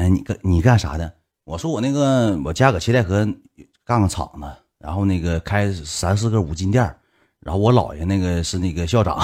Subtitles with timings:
[0.00, 1.12] 哎，你干你干啥的？
[1.44, 3.18] 我说我那个我家搁七台河
[3.84, 4.46] 干个厂子，
[4.78, 6.82] 然后那个开三四个五金店，
[7.40, 9.18] 然后我姥爷那个是那个校长，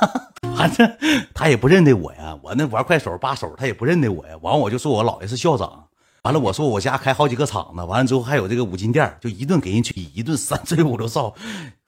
[0.56, 0.90] 反正
[1.34, 2.34] 他也不认得我呀。
[2.42, 4.34] 我那玩快手把手，他也不认得我呀。
[4.40, 5.86] 完我就说我姥爷是校长，
[6.22, 11.34] 完了我说我家开好几个厂子，完了之后还有这个五金店，就一顿给人吹，一顿三吹五六哨。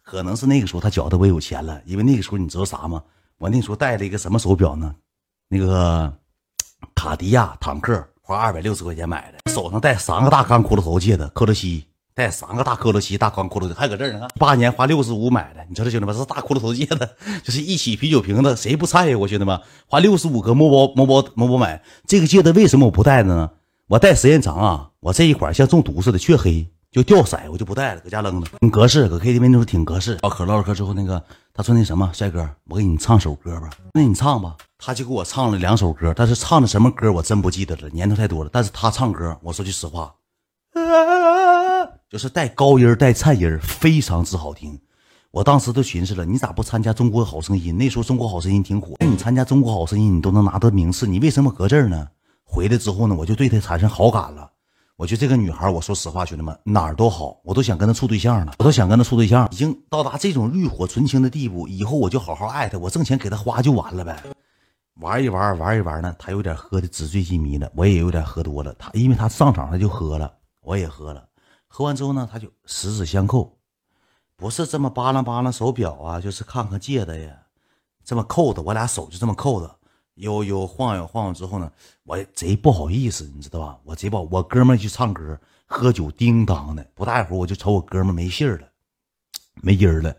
[0.03, 3.03] 可能是那个时候他觉得我有钱了，因为那个时候你知道啥吗？
[3.39, 4.95] 我那时候戴了一个什么手表呢？
[5.49, 6.13] 那个
[6.95, 14.27] 卡地亚坦克，花二百六十块钱买的，手上戴三个大钢骷髅头戒指，克洛西戴三个大克罗西大钢骷髅，还搁这儿呢。
[14.39, 16.99] 八年花六十五买的，你知道兄弟们，这是大骷髅头戒指，
[17.45, 19.19] 就是一起啤酒瓶子，谁不菜呀？
[19.19, 23.51] 我兄弟们花六十五个某宝某宝某宝买这个戒指，为什么我不戴呢？
[23.89, 26.67] 我戴时间长啊，我这一款像中毒似的，黢黑。
[26.91, 28.47] 就掉色，我就不戴了，搁家扔了。
[28.61, 30.17] 挺格式，搁 KTV 那时候挺格式。
[30.23, 31.21] 唠嗑唠嗑之后，那个
[31.57, 33.71] 他说那什么，帅哥，我给你唱首歌吧。
[33.93, 34.57] 那你唱吧。
[34.77, 38.51] 他就给我唱了两首歌，但是唱的什么歌我真不记得了，年头太多了。
[38.53, 40.13] 但是他唱歌，我说句实话，
[42.11, 44.77] 就是带高音带颤音非常之好听。
[45.31, 47.77] 我当时都寻思了，你咋不参加中国好声音？
[47.77, 52.09] 那时候中国好声音挺火，那你参加中国好声音，你都能拿到名次，你为什么搁这儿呢？
[52.43, 54.51] 回来之后呢，我就对他产生好感了。
[54.97, 61.67] 我觉得这个女孩，我说实话，兄弟们哪儿都好，我都想跟她处对象了，我都想跟她处对象，已经到达这种浴火纯青的地步。
[61.67, 64.23] 以后我就好好爱她，我挣钱给她花就完了呗。
[65.01, 68.73] 玩一玩，玩一玩呢，她有点喝的纸醉金迷了，我也有点喝多了。
[68.75, 71.27] 她因为她上场她就喝了，我也喝了。
[71.67, 73.59] 喝完之后呢，她就十指相扣，
[74.37, 77.37] 不是这么扒拉扒拉手表啊，就是看看戒指呀，
[78.05, 79.77] 这么扣的，我俩手就这么扣着。
[80.17, 81.71] 悠悠晃悠晃悠之后呢，
[82.05, 83.79] 我贼不好意思，你知道吧？
[83.85, 88.69] 我贼不，我哥们去唱歌喝酒叮当的，不大一会儿我就瞅我哥们没信儿了，
[89.63, 90.15] 没音儿了。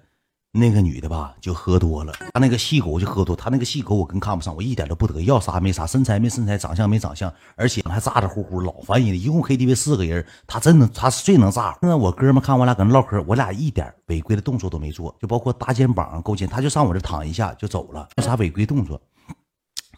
[0.57, 9.15] 那个女的吧就喝多了，她那个细狗就喝多，她那个细狗我更看不上，我一点都不得要啥没啥，身材没身材，长相没长相，而且还咋咋呼呼，老烦人了。
[9.17, 11.79] 一共 KTV 四个人，她真能她是最能咋呼。
[11.81, 19.01] 那我哥们看我俩搁那唠嗑，我俩一点违规的动作都没做，就包括搭肩膀勾肩，他就上我这躺一下就走了，没啥违规动作。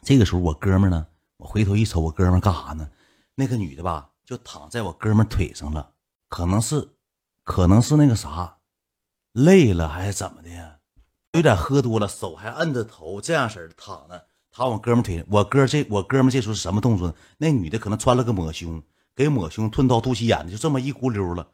[0.07, 1.06] 这个时候，我哥们呢？
[1.35, 2.90] 我回头一瞅，我哥们干啥呢？
[3.35, 5.91] 那个女的吧，就躺在我哥们腿上了，
[6.29, 6.91] 可能是，
[7.44, 8.59] 可能是那个啥，
[9.34, 10.79] 累了还是怎么的？
[11.34, 15.25] 有点喝多了，手还摁着头，这样式儿躺着，躺我哥们腿上。
[15.29, 17.13] 我哥这，我哥们这时候是什么动作呢？
[17.39, 18.81] 那女的可能穿了个抹胸，
[19.13, 21.45] 给抹胸吞到肚脐眼，就这么一咕溜了，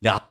[0.00, 0.22] 俩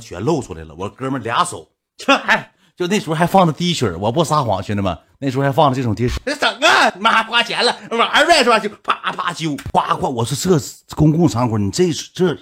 [0.00, 0.74] 全露出来了。
[0.74, 1.70] 我哥们俩手，
[2.06, 2.52] 还。
[2.76, 8.58] 就那时候还放着低曲我不撒谎，兄弟们，那时候还放了这种电视那整啊，妈花钱了，玩呗是吧？
[8.58, 10.06] 就啪啪揪，夸夸。
[10.06, 12.36] 我说这公共场合，你这这，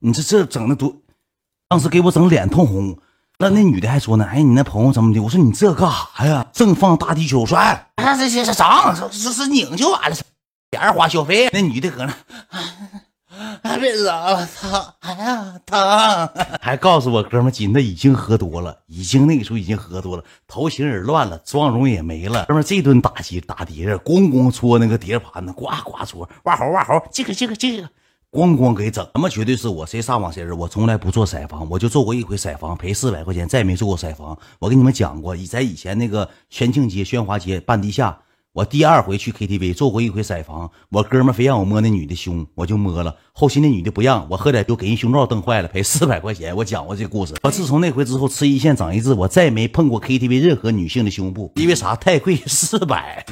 [0.00, 0.94] 你这这整的多，
[1.68, 2.98] 当时给我整脸通红。
[3.38, 5.20] 那那女的还说呢，哎，你那朋友怎么的？
[5.20, 6.46] 我说你这干啥呀？
[6.52, 10.16] 正放大地球我说哎，这这这整，这这是拧就完了，
[10.70, 11.48] 钱花消费。
[11.50, 12.14] 那女的搁那。
[13.82, 14.84] 别惹了，疼！
[15.00, 16.30] 哎呀，疼！
[16.60, 22.44] 还告诉我哥们紧的已经喝多了，已经那个时候已经喝多了，头型也乱了，妆容也没了。
[22.46, 27.88] 哥们这顿打击打碟，咣咣搓那个碟盘子，呱呱搓，哇吼哇吼，这个这个这个，
[28.30, 29.04] 咣咣给整。
[29.12, 34.38] 他妈绝对是我谁上网谁人，我从来不做筛房，我就做过一回筛房，赔四百块钱，再也没做过筛房。
[34.60, 38.16] 我跟你们讲过，以在以前那个宣庆街、宣华街半地下。
[38.54, 43.16] 我第二回去 KTV 做过一回筛房，我哥们非让我摸那女的胸，我就摸了。
[43.32, 46.54] 后期那女的不让我喝点酒，给人胸罩蹬坏了，赔 四百块钱。
[46.54, 47.34] 我讲过这故事。
[47.42, 51.96] 我自从那回之后吃一堑长一智，我再没碰过 KTV 任何女性的胸部，因为啥？
[51.96, 53.24] 太贵， 四百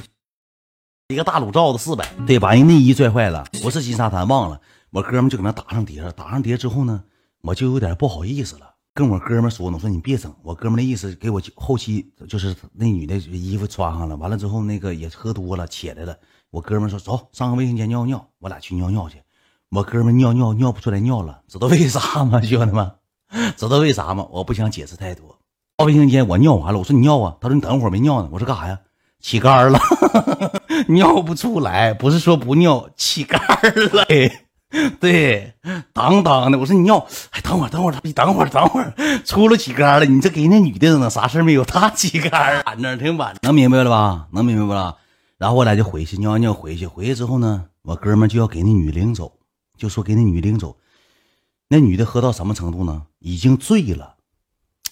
[1.09, 4.59] 一个大乳罩子四百，对，把人内衣拽坏了，不是金沙滩，忘了。
[4.91, 7.04] 我哥们就搁那打上碟打上碟之后呢，
[7.42, 8.69] 我就有点不好意思了。
[8.92, 10.34] 跟我哥们说呢，我说你别整。
[10.42, 16.16] 我哥们那意思给我后期就是那女的衣服穿上了，完了之后那个也喝多了起来了。
[16.50, 19.22] 我哥们说走上个卫生间尿尿，我俩去尿尿去。
[19.70, 22.40] 我哥们尿尿尿不出来尿了，知道为啥吗？
[22.42, 22.90] 兄弟们，
[23.56, 24.26] 知道为啥吗？
[24.30, 25.38] 我不想解释太多。
[25.76, 28.28] 到卫生间我尿完了，我说你尿啊，他说你等会儿没尿呢。
[28.32, 28.80] 我说干啥呀？
[29.20, 29.78] 起肝了，
[30.88, 34.04] 尿不出来，不是说不尿，起肝了。
[35.00, 35.52] 对，
[35.92, 38.94] 当当的，我说你尿，哎，等会儿，等会儿，你等会儿，等会儿，
[39.24, 41.64] 出了几杆了，你这给那女的呢啥事没有？
[41.64, 44.28] 他几杆反正挺晚，能明白了吧？
[44.32, 44.96] 能明白不了。
[45.38, 49.32] 然后我俩就回去尿完尿回去，回去之后呢，我哥们就要给那女领走，
[49.76, 50.76] 就说给那女领走。
[51.68, 53.02] 那女的喝到什么程度呢？
[53.18, 54.14] 已经醉了。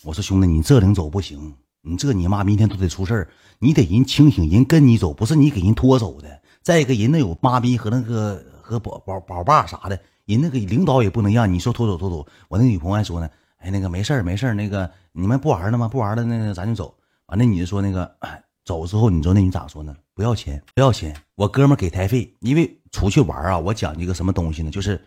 [0.02, 3.28] 我说兄弟，你这领走不行，你这你妈明天都得出事儿，
[3.60, 6.40] 你得人清醒，人跟你走，不是你给人拖走的。
[6.62, 8.42] 再一个人那有妈逼和那个。
[8.69, 12.26] 和宝宝宝爸啥的，人那个领导也不能让你说拖走拖走。
[12.49, 15.88] 我那女朋友还说呢，哎，那个没事儿没事儿，那个你们不玩了吗？
[15.88, 16.94] 不玩了，那个咱就走。
[17.26, 18.15] 完，了你就说那个
[18.67, 19.97] 走之后，你知道那女咋说呢？
[20.12, 24.71] 不要钱，不要钱，我哥们给台费，因为出去玩啊，我讲究一个什么东西呢？
[24.71, 25.03] 就是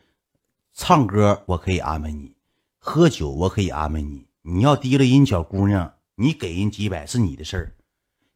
[0.74, 2.34] 唱歌我可以安排你，
[2.80, 4.26] 喝酒我可以安排你。
[4.42, 7.76] 你要提了人小姑娘，你给人几百是你的事儿，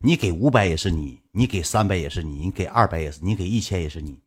[0.01, 4.19] 你给五百也是你，你给三百也是你，你给二百也是，你给一千也是你。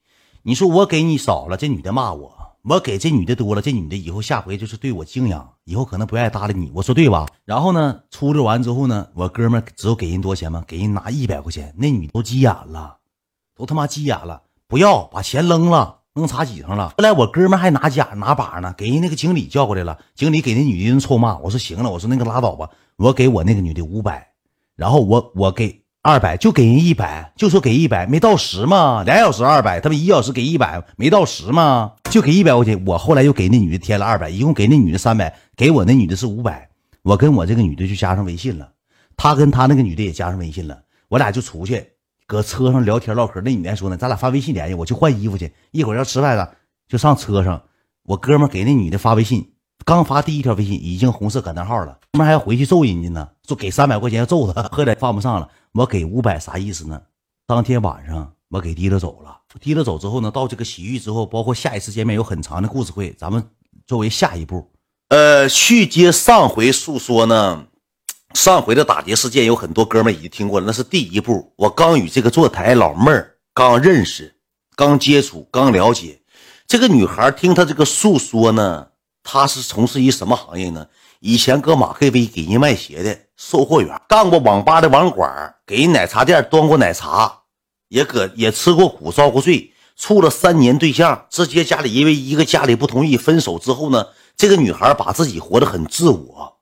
[0.49, 2.31] 你说我给你少了，这女的骂我；
[2.63, 6.73] 我给这女的多了，这女的以后下回就是对我敬仰，以后可能不愿意搭理你。
[6.75, 7.27] 我说对吧？
[7.45, 10.65] 然后呢，出溜完之后呢，我哥们只有给人多少钱吗？
[10.67, 12.97] 给人拿一百块钱，那女的都急眼了，
[13.55, 15.99] 都他妈急眼了，不要把钱扔了。
[16.15, 16.95] 扔茶几上了。
[16.97, 19.99] 后来我哥们还拿夹拿把呢，给人那个经理叫过来了。
[20.15, 21.37] 经理给那女的人臭骂。
[21.41, 22.71] 我说行了，我说那个拉倒吧。
[22.97, 24.29] 我给我那个女的五百，
[24.77, 29.03] 然后我我给二百，就给人一百，就说给一百，没到十嘛。
[29.05, 32.83] 俩小时二百，他们一小时给一百，没到十嘛，就给一百块钱。
[32.87, 36.71] 我后来又给那女的添了二百，一共给那女的三百，给我那女的是五百。
[37.03, 38.71] 我跟我这个女的就加上微信了，
[39.19, 41.87] 他跟他那个女的也加上微信了，我俩就出去。
[42.27, 46.55] 搁车上聊天唠嗑，那女的还说呢，咱俩发微信联系，我去换衣服去，一会儿要吃饭了，
[46.89, 47.63] 就上车上。
[48.05, 49.53] 我哥们给那女的发微信，
[49.85, 51.99] 刚发第一条微信，已经红色感叹号了。
[52.13, 55.49] 哥们还要回去揍人家呢，说给三百块钱揍他，喝点犯不上了。
[55.73, 57.01] 我给五百啥意思呢？
[57.47, 63.43] 当天晚上我给提了走了，提了走之后呢，到这个洗浴之后，包括下一次见面有很长的故事会，咱们
[63.87, 64.71] 作为下一步，
[65.09, 67.65] 呃，续接上回诉说呢。
[68.35, 71.51] 上回的打劫事件有很多哥们已经听过了，那是第一步。
[71.57, 74.37] 我刚与这个坐台老妹儿刚认识、
[74.77, 76.21] 刚接触、刚了解。
[76.67, 78.89] 这个女孩听她这个诉说呢，
[79.23, 80.87] 她是从事于什么行业呢？
[81.21, 87.41] 以前搁马黑威给人卖鞋的售货员，干过网吧的网管，给奶茶店端过奶茶，
[87.89, 89.73] 也搁也吃过苦、遭过罪。
[89.97, 94.07] 处了三年对象，直接家里因为一个家里不同意分手之后呢，
[94.37, 96.59] 这个女孩把自己活得很自我，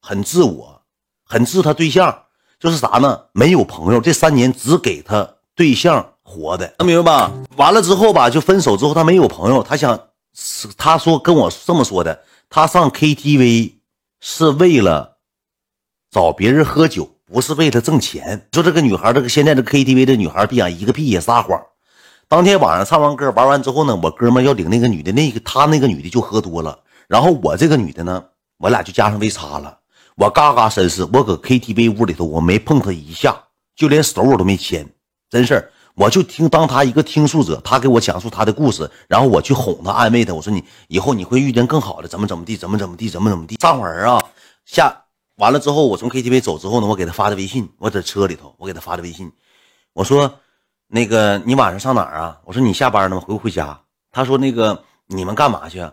[0.00, 0.82] 很自我。
[1.24, 2.24] 很治她对象，
[2.60, 3.18] 就是啥呢？
[3.32, 5.26] 没有朋友，这三年只给她
[5.56, 7.32] 对象活的，能明白吧？
[7.56, 9.98] 完了之后吧，就分手之后，她没有朋友，她想，
[10.76, 12.22] 她说跟我这么说的，
[12.54, 13.76] 他上 KTV
[14.20, 15.16] 是为了
[16.10, 18.46] 找别人喝酒，不是为了挣钱。
[18.52, 21.58] 说这个女孩，这个现在这 KTV 的女孩，闭眼一个屁也撒谎。
[22.28, 26.78] 当天晚上唱完歌玩完之后呢，我哥们要领那个女的，那个他那个女的就喝多了，
[27.08, 28.22] 然后我这个女的呢，
[28.58, 29.78] 我俩就加上微差了。
[30.16, 33.34] 我嘎嘎绅士，我搁 KTV 屋里头，我没碰她一下，
[33.74, 34.86] 就连手我都没牵，
[35.30, 35.70] 真事儿。
[35.94, 40.32] 我就听当他一个听述者，他给我讲述他的故事，然后我去哄他、安慰他。
[40.32, 43.56] 我说你以后你会遇见更好的，怎么怎么地，怎么怎么地，怎么怎么地。
[43.56, 44.18] 上会儿啊，
[44.64, 45.04] 下
[45.36, 49.30] 完了之后，我从 KTV 走之后呢，我给他发的微信，我在车里头，我给他发的微信，
[49.92, 50.40] 我说
[50.88, 52.38] 那个你晚上上哪儿啊？
[52.44, 53.20] 我说你下班了吗？
[53.20, 53.78] 回不回家？
[54.10, 55.86] 他说那个你们干嘛去？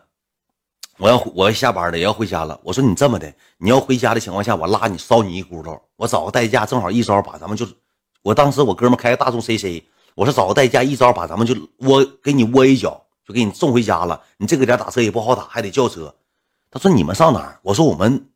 [0.98, 2.60] 我要我要下班了，也要回家了。
[2.64, 7.66] 我说你这么的，你要回家的情况下，我拉你烧你一轱辘，我找个代驾，正好一招把咱们就，
[8.30, 9.82] 我当时我哥们开个大众 CC，
[10.14, 14.22] 我说找个代驾一招把咱们就窝给你窝一脚，就给你送回家了。
[14.38, 16.14] 你这个点打车也不好打，还得叫车。
[16.70, 17.58] 他说你们上哪儿？
[17.64, 18.28] 我说我们，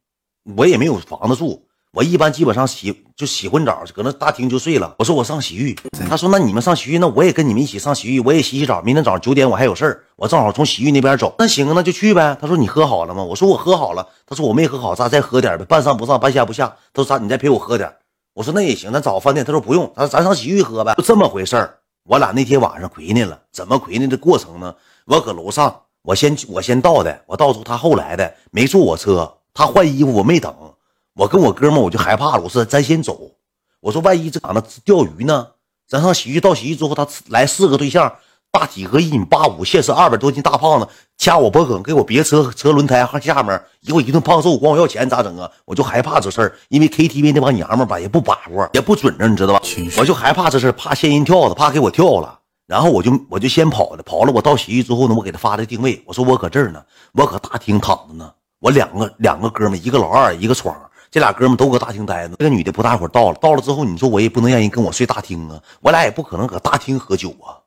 [0.57, 1.67] 我也没有房子住。
[1.91, 4.95] 我一般基本上洗就洗混澡，搁那大厅就睡了。
[4.97, 5.77] 我说我上洗浴，
[6.09, 8.81] 他说那你们上洗浴，那我也跟你们一起上洗浴，我也洗洗澡。
[8.81, 11.35] 明天早上九点我还有事儿，我正好从洗浴那边走。
[11.37, 12.35] 那行，那就去呗。
[12.41, 13.23] 他说你喝好了吗？
[13.23, 14.07] 我说我喝好了。
[14.25, 16.75] 他说我没喝好，咱再喝点呗，半上不上，半下不下。
[16.91, 17.23] 他说咱？
[17.23, 17.93] 你再陪我喝点。
[18.33, 19.45] 我说那也行，咱找个饭店。
[19.45, 20.94] 他说不用，咱咱上洗浴喝呗。
[20.95, 21.80] 就这么回事儿。
[22.03, 24.07] 我俩那天晚上亏呢了，怎么亏呢？
[24.07, 24.75] 的过程呢？
[25.06, 30.53] 我搁楼上，我先我先到的，我到时候他后来的，没坐我车，他换衣服我没等。
[31.13, 32.43] 我跟我哥们，我就害怕了。
[32.43, 33.31] 我说咱先走。
[33.79, 35.48] 我说万一这搁那钓鱼呢？
[35.88, 38.13] 咱上洗浴，到洗浴之后，他来四个对象，
[38.53, 45.50] 大体格一米八五，现实二百多斤大胖子，掐我脖梗，给我别车车轮胎下面，一会一顿胖揍，管我要钱咋整啊？
[45.65, 49.62] 我就害怕这事儿，因为 KTV 那帮娘们吧也不把握，也不准着，你知道吧？
[49.98, 52.41] 我就害怕这事儿，怕仙人跳子，怕给我跳了。
[52.67, 54.31] 然后我就我就先跑了，跑了。
[54.31, 56.79] 我到洗浴之后呢，我给他发的定位，我说我搁这儿呢，
[57.13, 58.31] 我搁大厅躺着呢。
[58.60, 60.75] 我两个两个哥们，一个老二，一个闯。
[61.10, 67.57] 这俩哥们都搁大厅待着，这个女的不大会儿到了，到了之后，你说我也不能让人跟我睡大厅啊，我俩也不可能搁大厅喝酒啊，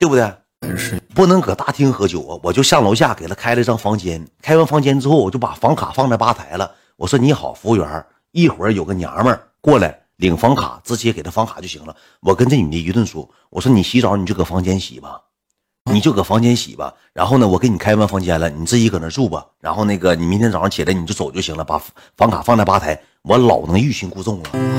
[0.00, 0.32] 对不对？
[0.78, 6.74] 是不能搁大厅喝酒啊，我就上楼下给他开了一张房间，开完房间之后，我就把房卡放在吧台了。
[6.96, 11.94] 我说你好，服务员，一会儿有个娘们儿过来领房卡，直接给他房卡就行了。
[12.20, 15.20] 我跟这女的一顿说，我说你洗澡你就搁房间洗吧。
[15.90, 19.44] 你就搁房间洗吧，然后呢，我给你开完房间了，你自己搁那住吧。
[19.60, 21.82] 然后那个，你明天早上起来你就走就行了，把
[22.16, 24.70] 房卡放在吧台，我老能欲擒故纵了。